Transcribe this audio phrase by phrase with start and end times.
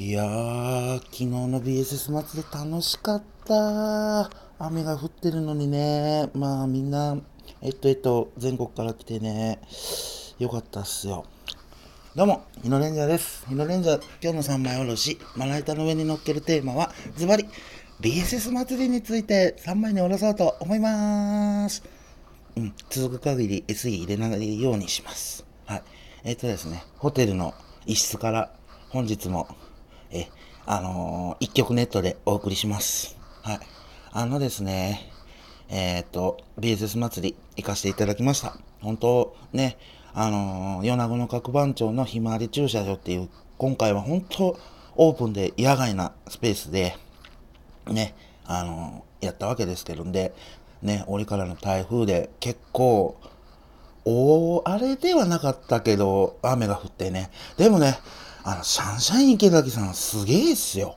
[0.00, 4.30] いやー、昨日の BSS 祭り楽しかった。
[4.60, 7.18] 雨が降ってるのにね、まあみんな、
[7.62, 9.58] えっとえっと、全国から来てね、
[10.38, 11.24] よかったっすよ。
[12.14, 13.44] どうも、日野レンジャーです。
[13.48, 17.46] 日野レンジャー、今日の三枚おろし、まな板の上に乗っけるテーマは、ズバリ、
[18.00, 21.82] BSS 祭りについて3枚におろそうと思いまーす。
[22.54, 25.44] うん、続く限り SE 入れないようにします。
[25.66, 25.82] はい。
[26.22, 27.52] えっ、とですね、ホテルの
[27.84, 28.52] 一室から
[28.90, 29.48] 本日も、
[30.10, 30.28] え、
[30.66, 33.16] あのー一曲ネットでお送りします。
[33.42, 33.60] はい。
[34.12, 35.12] あのですね、
[35.68, 38.56] えっ、と、BSS 祭り行かせていただきました。
[38.80, 39.76] 本当ね、
[40.14, 44.58] あのー米子の各番長のひまわり駐車場っていう、今回は本当
[44.96, 46.96] オープンで野外なスペースで、
[47.86, 48.14] ね、
[48.46, 50.34] あの、やったわけですけどんで、
[50.82, 53.16] ね、折からの台風で結構、
[54.04, 57.30] 大荒れではなかったけど、雨が降ってね。
[57.58, 57.98] でもね、
[58.48, 60.96] あの、シャンシャイン池崎さんすげえっすよ。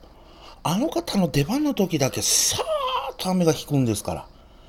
[0.62, 4.26] あの方の出番の時だけさーっと雨が引くんですか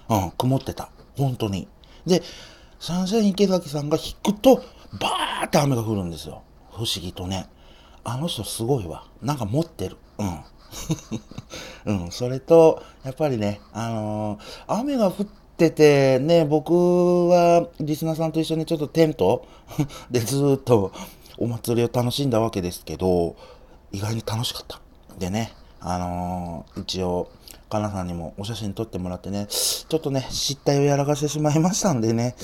[0.10, 0.18] ら。
[0.18, 0.90] うん、曇ってた。
[1.16, 1.70] 本当に。
[2.06, 2.22] で、
[2.80, 4.66] シャンシャイン池崎さんが引くと、
[5.00, 6.44] バーって雨が降るんですよ。
[6.72, 7.48] 不思議とね。
[8.04, 9.08] あの人すごいわ。
[9.22, 9.96] なんか持ってる。
[10.18, 10.40] うん。
[12.04, 19.48] うん、それと、やっぱりね、あのー雨が降ってて、ね、僕はリスナーさんと一緒にちょっとテント
[20.12, 20.92] でずっと
[21.38, 23.36] お祭りを楽しんだわけですけど、
[23.92, 24.80] 意外に楽しかった。
[25.18, 27.30] でね、あのー一応、
[27.70, 32.36] かなさんにもお写真撮ってもらってね、ちょっとね、失態をやらかしてしまいましたんでね、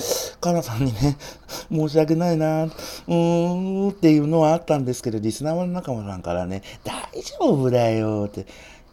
[0.42, 1.17] かなさんにね、
[1.72, 8.48] 申し訳ないな、うーんっていうのはあったんですけど、リスナーの仲間さんからね、大丈夫だよって、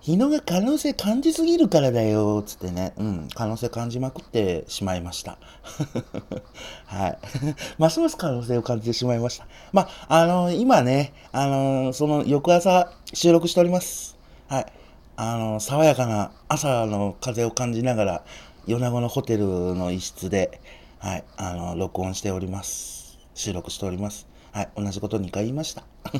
[0.07, 5.37] 日野が可能性感じすぎるからだよ、つってね、うん、可能性感じまくってしまいました。
[6.87, 7.19] はい。
[7.77, 9.49] ますます可能性を感じてしまいました。
[9.73, 14.17] まあ、あの今ね、あのその翌朝収録しております。
[14.47, 14.67] はい。
[15.17, 18.25] あの爽やかな朝の風を感じながら、
[18.69, 20.61] 米子のホテルの一室で、
[21.01, 23.19] はい、あの録音しております。
[23.35, 24.29] 収録しております。
[24.53, 25.83] はい、同じこと2回言いました。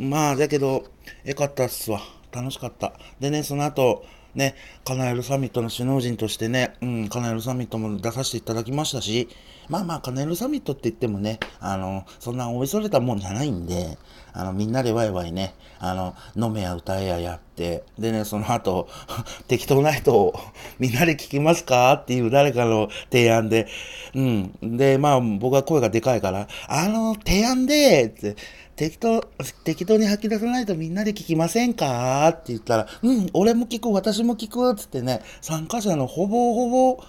[0.00, 0.82] うん、まあ、だけど、
[1.22, 2.00] よかったっすわ。
[2.34, 2.92] 楽しかった。
[3.20, 9.28] でね、その後、ね、カナエルサミットの首脳陣としてね、うん、カナエルサミットも出させていただきましたし、
[9.68, 13.96] まあまあ、カナエルサミットって言ってもね、あの、そんなおいそれたもんじゃないんで、
[14.32, 18.88] あの、みんなでワイワイね、あの、飲めや歌えややって、でね、その後、
[19.46, 20.34] 適当な人を
[20.80, 23.68] みんなで聞きますかっていう誰かの提案で、
[24.14, 24.76] うん。
[24.76, 28.36] で、まあ、僕は声がでかいから、あの、提案で、って、
[28.76, 29.20] 適当、
[29.64, 32.28] 適当に吐き出さないとみんなで聞きませんか？
[32.28, 37.04] って言ったら、うん、俺も聞く、私も聞く、つってね、参加者のほぼほぼ、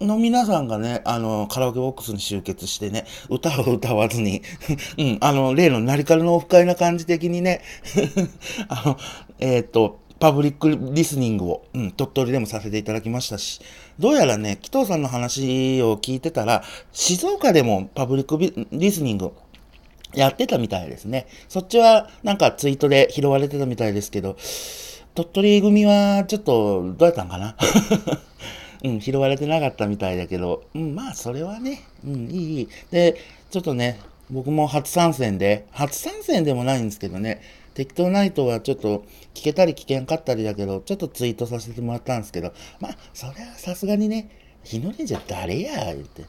[0.00, 4.42] の皆さんがね、あの、カラオケボックスに集結してね、歌を歌わずに、
[4.98, 7.62] うん、あの、例のナリカルのオフ会な感じ的にね、
[8.68, 8.98] あの、
[9.38, 13.60] えっ、と、パブリックリスニングを、うん、鳥取でもさせていただきましたし、
[13.98, 16.62] どうやらね、紀藤さんの話を聞いてたら、
[16.92, 19.32] 静岡でもパブリックリスニング
[20.14, 21.26] やってたみたいですね。
[21.48, 24.36] そっちはなんかツイートで拾われてたみたいですけど、
[25.14, 27.56] 鳥取組はちょっとどうやったんかな？
[28.84, 32.68] うん、拾われてなかったみたいだけど、うん、まあそれはね、うん、いいいい。
[32.90, 33.16] で、
[33.50, 33.98] ちょっとね、
[34.30, 37.40] 僕も初参戦で、初参戦でもないんですけどね、
[37.74, 44.28] 適当ナイトはちょっと聞けたり聞けんかったりだけど、ちょっとツイートさせてもらったんですけど、まあ、それはさすがにね、
[44.66, 46.24] 日の出じゃ誰や、言って。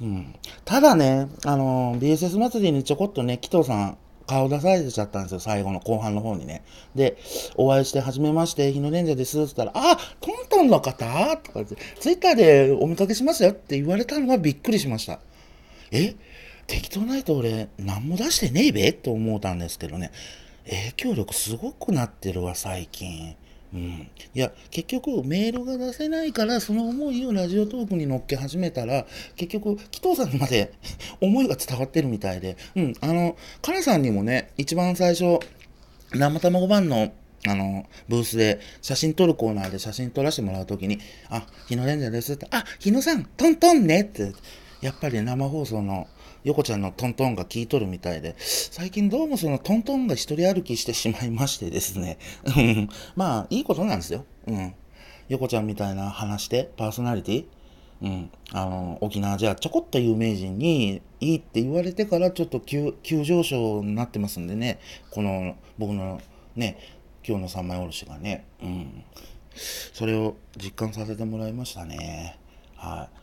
[0.00, 0.34] うん。
[0.64, 6.64] ただね、あの BSS 祭りにちょこっとね、紀藤さん、顔出されてちゃったんですよ、最後の後半の方にね。
[6.94, 7.16] で、
[7.56, 11.04] お会いして、はじめまして、日野レンジャーですって言ったら、あ、トントンの方？
[11.36, 15.20] とか言って、ツイッターでお見かけしましたよって言われたのがびっくりしました。
[15.92, 16.16] え
[16.66, 18.92] 適当ないと俺、何も出してねえべ？
[18.92, 20.10] と思ったんですけどね。
[20.64, 23.36] 影響力すごくなってるわ、最近。
[23.74, 30.72] うん、いや結局メールが出せないからその思いをラジオトークに乗っけ始めたら結局紀藤さんまで
[31.20, 35.40] 思いが伝わってるみたいで、うん、あのカラさんにもね一番最初
[36.12, 37.12] 生卵版の
[37.46, 40.98] あのブースで写真撮るコーナーで写真撮らせてもらうときに
[41.28, 44.32] 「あ日野レンジャーです」って「あ日野さんトントンね」って。
[44.80, 46.06] やっぱり生放送の
[46.46, 52.18] 横ちゃんのトントンが聞いとるみたいで、最近どうもそのトントンが一人歩きしてしまいましてですね。
[53.16, 54.24] まあ、いいことなんですよ。
[54.46, 54.72] うん。
[55.28, 57.46] 横ちゃんみたいな話して、パーソナリティ
[58.00, 58.30] うん。
[58.52, 64.78] あの、沖縄じゃちょこっと有名人にいいって言われてからちょっと急急上昇になってますんでね。
[65.10, 66.20] この、僕の
[66.54, 66.78] ね、
[67.26, 68.46] 今日の三枚おろしがね。
[68.62, 69.04] うん。
[69.92, 72.38] それを実感させてもらいましたね。
[72.76, 73.16] はい。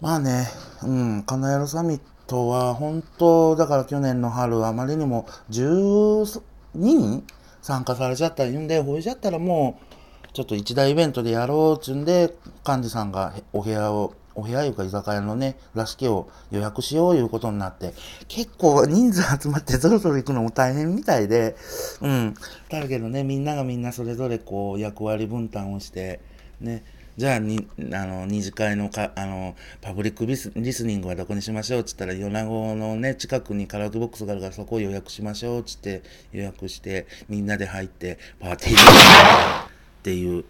[0.00, 0.46] まあね、
[0.82, 2.00] うん、カナヤロサミッ
[2.30, 6.40] 人は本当、だから去年の春、あまりにも12
[6.74, 7.24] 人
[7.60, 9.80] 参加されちゃった言うんで、ほいじゃったらも
[10.28, 12.32] う、ちょっと一大イベントでやろうっちゅんで、
[12.66, 17.94] 幹事さんがお部屋を、お部屋いうか居酒屋のね、らしきを予約しよういうことになって、
[18.28, 21.56] 結構人数集まってぞろぞろ行くのも大変みたいで、
[22.00, 22.34] うん。
[22.70, 26.20] だけどね、みんながみんなそれぞれこう役割分担をして、
[26.60, 26.84] ね、
[27.16, 36.02] じゃあに、あの、二次会のか、あの、パブリックリスリスニングはどこにしましょうっつったら、米子のね、近くにカラオケボックスがあるからそこを予約しましょうっつって
[36.32, 40.44] 予約して、みんなで入って、パーティーっていう、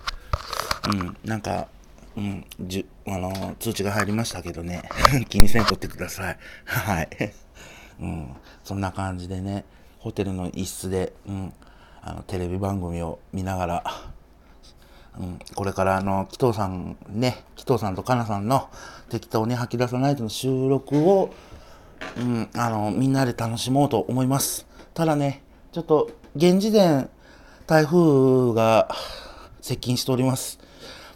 [0.92, 1.68] うん、なんか、
[2.16, 4.82] うん、じゅ、あの、通知が入りましたけどね、
[5.28, 6.38] 気にせんとってください。
[6.66, 7.08] はい。
[8.00, 9.64] うん、そんな感じでね、
[9.98, 11.52] ホテルの一室で、うん、
[12.02, 13.84] あの、テレビ番組を見ながら、
[15.18, 18.68] うん、これからあの、紀藤さんね、紀藤さんとかなさんの
[19.08, 21.32] 適当に吐き出さないとの収録を、
[22.16, 24.66] うん、あの、みんなで楽しもうと思います。
[24.94, 25.42] ただね、
[25.72, 27.08] ちょっと、現時点、
[27.66, 28.88] 台風が
[29.60, 30.58] 接近しております。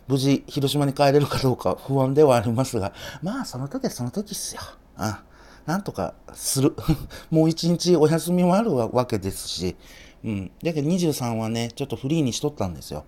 [0.07, 2.93] 無事、広島に帰れるかどうか不安ではありますが、
[3.23, 4.61] まあ、その時はその時っすよ。
[4.99, 5.15] うん。
[5.67, 6.75] なんとかする。
[7.31, 9.77] もう一日お休みもあるわけですし、
[10.23, 10.51] うん。
[10.63, 13.05] だけど23はね、ちょっとフリーにしとったんですよ。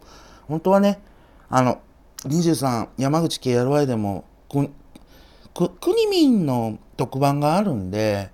[0.48, 1.00] 本当はね、
[1.48, 1.80] あの、
[2.24, 4.70] 23、山口 KRY でも、く、
[5.54, 8.30] く、国民の特番があるんで、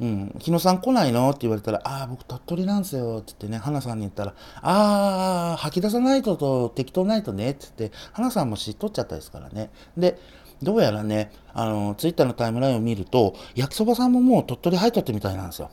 [0.00, 9.70] うん、日野さん来ないのって言われたら、ああ、僕鳥取なんすよ、って言ってね、花さんに言ったら、ああ、吐き出さないとと適当ないとね、って言って、花さんも知っとっちゃったですからね。
[9.96, 10.18] で、
[10.62, 15.70] どうやらね、あの、ツイッターのタイムラインを見ると、焼きそばさんももう鳥取入っとってみたいなんですよ。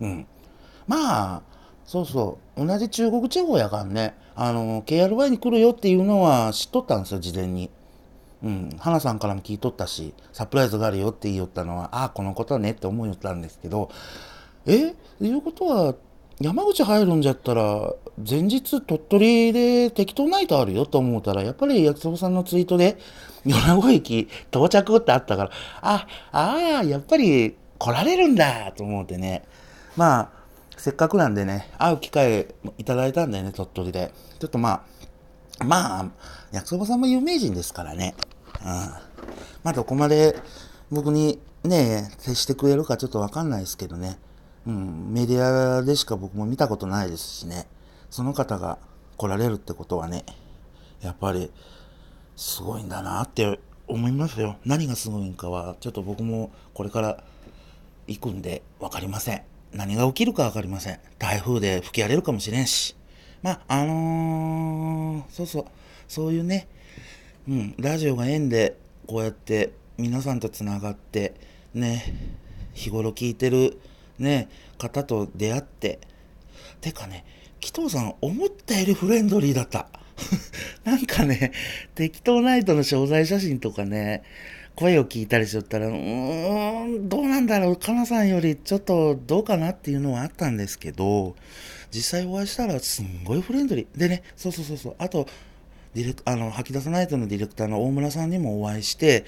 [0.00, 0.26] うん。
[0.86, 1.42] まあ、
[1.86, 2.66] そうそう。
[2.66, 7.70] 同じ中国地方やからね、あの、KRY に来るよっていうのは知っとったんですよ、事前に。
[8.42, 8.76] うん。
[8.78, 13.88] 花さんからも聞いとったし、サプライズがあるよって言いよったのは、ああ、このことねって思いよったんですけど、
[14.66, 14.94] え？
[15.20, 15.94] いうことは、
[16.40, 17.94] 山口入るんじゃったら、
[18.28, 22.98] 前日鳥取で適当ナイトあるよと思ったら、やっぱり焼きそばさんのツイートで、
[23.44, 25.50] 米子駅到着ってあったから、
[25.80, 29.44] あ、ああ、やっぱり来られるんだと思ってね。
[29.96, 30.30] まあ、
[30.76, 32.46] せっかくなんでね、会う機会
[32.78, 34.12] いただいたんだよね、鳥取で。
[34.38, 34.84] ちょっとま
[35.60, 36.10] あ、まあ、
[36.52, 38.14] 焼きそばさんも有名人ですからね。
[38.60, 38.66] うん。
[38.66, 40.36] まあ、どこまで
[40.90, 44.18] 僕にね、接してくれるかちょっとわかんないですけどね。
[44.66, 47.66] うん、メディアでしか僕も見たことないですしね。
[48.10, 48.78] その方が
[49.16, 50.24] 来られるってことはね、
[51.00, 51.50] やっぱり、
[52.36, 53.58] すごいんだなって
[53.88, 54.56] 思いますよ。
[54.64, 57.24] 何がすごいんかは、ちょっと僕もこれから
[58.06, 59.42] 行くんで分かりません。
[59.72, 60.98] 何が起きるか分かりません。
[61.18, 62.96] 台風で吹き荒れるかもしれんし。
[63.42, 65.64] まあ、あのー、そうそう、
[66.08, 66.68] そういうね、
[67.48, 68.76] うん、ラジオが縁で、
[69.06, 71.34] こうやって皆さんとつながって、
[71.74, 72.12] ね、
[72.74, 73.78] 日頃聞いてる、
[74.18, 74.48] ね、
[74.78, 76.00] 方と出会って、
[76.80, 77.24] てかね、
[77.60, 79.88] 紀藤さん、思ったよりフレンドリーだった。
[80.84, 81.52] なんかね、
[81.94, 84.22] 適当ナイトの商材写真とかね、
[84.76, 91.34] 声を聞いたりしとったら、うーん、どうなんだろう、かなさんよりちょっとどうかなっていうのはあったんですけど、
[91.90, 93.98] 実際お会いしたらすんごいフレンドリー。
[93.98, 95.26] でね、そうそうそうそう、あと、
[95.94, 99.24] ディレクあの、吐き出さないとのディレクターの大村さんにもお会いして、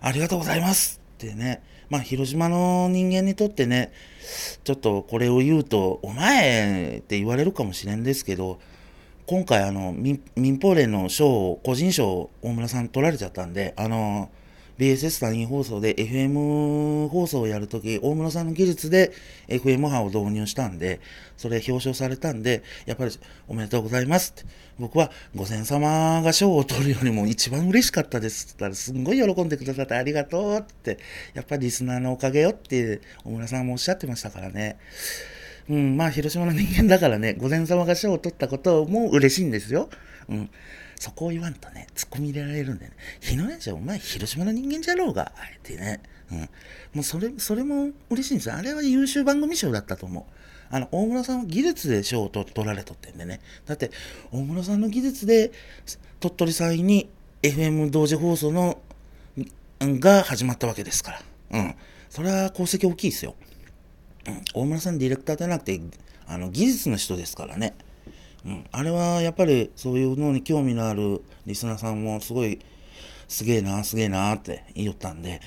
[0.00, 3.92] ありがとうございますってね、まあ、広島の人間にとってね、
[4.62, 8.60] ちょっとこれを言うと、お前って言われるかもしれんですけど、
[9.26, 10.20] 今回あの民
[10.60, 14.28] 放連の賞を個人賞を大村さん取られちゃったんであの
[14.78, 19.12] BSS 単位放送で FM 放送をやるとき、大室さんの技術で
[19.48, 21.00] FM 波を導入したんで、
[21.36, 23.12] それ表彰されたんで、やっぱり
[23.48, 24.48] おめでとうございますって。
[24.78, 30.98] 僕は御前様が賞を取るよりも一番嬉しかったですって言ったら、すんごい喜んでくださってありがとうって、
[31.34, 34.78] やっぱりリスナーのおかげよって大村さんもおっしゃってましたからね。
[35.68, 39.88] うん、まあ広島の人間だからね、御前様が賞を取ったことも嬉しいんですよ。
[40.28, 40.50] うん。
[41.04, 46.00] そこを言わんとね、突っ込み入れられるんでね、日野姉ちゃお前広島の人間じゃろうが、あえてね。
[46.32, 46.38] うん。
[46.38, 46.46] も
[47.00, 48.54] うそれ、それも嬉しいんですよ。
[48.54, 50.24] あれは優秀番組賞だったと思う。
[50.70, 53.40] あの、大村さんは技術で賞を取られとってんでね。
[53.66, 53.90] だって、
[54.32, 55.52] 大村さんの技術で、
[56.20, 57.10] 鳥取祭に
[57.42, 58.80] FM 同時放送の、
[59.80, 61.20] が始まったわけですか
[61.50, 61.60] ら。
[61.60, 61.74] うん。
[62.08, 63.34] それは功績大きいですよ。
[64.26, 64.42] うん。
[64.54, 65.78] 大村さんディレクターじゃなくて、
[66.26, 67.74] あの、技術の人ですからね。
[68.46, 72.58] うん、あれはやっぱりそういうのに興味のあるリスナーさんもすごい
[73.28, 75.40] すげえな、すげえなって言ったんで、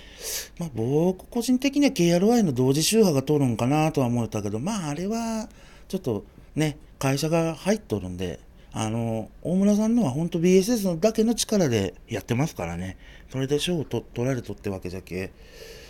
[0.60, 5.48] まあ僕個人的には KRY の同時周波が通るんかなとは思ったけど、まああれは
[5.88, 6.25] ちょっと
[6.56, 8.39] ね、会社が入っとるんで、
[8.74, 12.98] あの、大村さんのは本当 BSS のだけの力でやってますからね、
[13.32, 15.32] それで賞を取られとってわけじゃけ、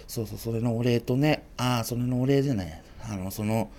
[0.08, 3.70] そうそう、それのお礼とね、ああ、それのお礼じゃない、あの、その、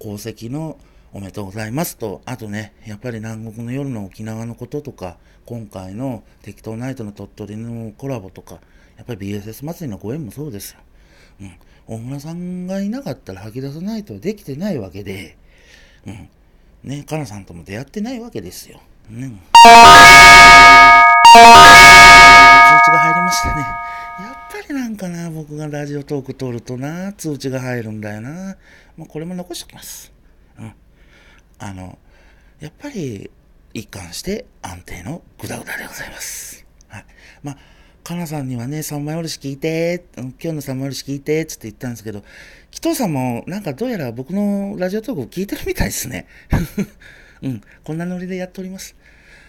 [0.00, 0.78] 功績の
[1.12, 8.60] おめでとうございますと、あとね、やっぱり南国の夜の沖縄のこととか、今回の適当ナイトの鳥取のコラボとか、
[8.96, 10.78] やっぱり BSS 祭りのご縁もそうですよ。
[11.40, 11.52] うん。
[11.88, 15.36] 大村さんがいなかったら吐き出さないとできてないわけで、
[16.06, 16.28] うん。
[16.84, 18.80] ね、かなさんとも出会ってないわけですよ。
[19.10, 19.18] うん。
[19.20, 19.32] 通知
[22.92, 23.62] が入りましたね。
[24.20, 28.56] やっぱりなんかな、僕がラジオトーク撮るとな、通知が入るんだよな。
[28.96, 30.19] もうこれも残しておきます。
[31.60, 31.98] あの、
[32.58, 33.30] やっぱり
[33.72, 36.66] 一貫して安定のグダグダでございます。
[36.88, 37.04] はい。
[37.42, 37.56] まあ
[38.02, 42.24] かなさんにはね、三枚おろし聞いて、今日の三枚おろし聞いて、つって言ったんですけど、
[42.70, 46.26] 紀藤さんもなんかどうやら僕のラジオトークを聞いてるみたいですね。
[47.42, 48.96] うん、こんなノリでやっております。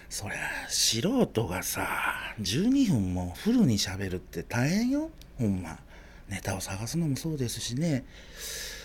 [0.08, 5.10] そりゃ、素人がさ、12分もフルに喋るって大変よ。
[5.38, 5.78] ほんま。
[6.28, 8.04] ネタを探すのもそうですしね。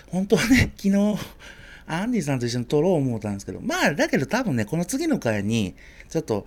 [0.07, 1.17] 本当はね、昨日、
[1.87, 5.75] アンディさんと一緒に撮ろう思ったんですけど、まあ、だけど多分ね、この次の回に、
[6.09, 6.45] ちょっと、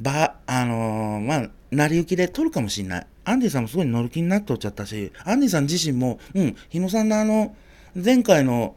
[0.00, 3.06] ば、あのー、まあ、成り行きで撮るかもしんない。
[3.24, 7.56] アンディさんもすごい乗る気になっておっちゃったし、アンディさん自身も、うん、日野さんのあの、
[7.94, 8.76] 前回の、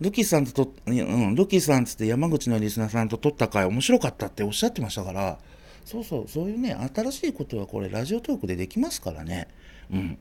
[0.00, 5.38] ルキさんとと、うん、ルキさんつって山口のリスナーさんと撮った回面白かったっておっしゃってましたから、
[5.84, 9.48] そうそう、そういうね、新しいことはこれラジオトークでできますからね。
[9.92, 10.18] うん。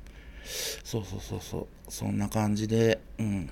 [0.83, 1.67] そうそうそうそう。
[1.87, 3.49] そんな感じで、うん。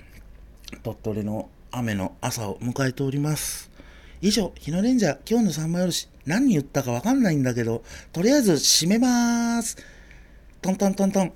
[0.82, 3.70] 鳥取の雨の朝を迎えております。
[4.20, 9.76] 以上、日のレンジャー、今日の三枚おろし、何言ったかわかんないんだけど、とりあえず締めまーす。
[10.60, 11.32] トントントントン。